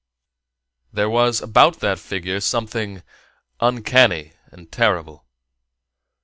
There 0.91 1.11
was 1.11 1.41
about 1.41 1.79
that 1.81 1.99
figure 1.99 2.39
something 2.39 3.03
uncanny 3.59 4.33
and 4.51 4.71
terrible. 4.71 5.27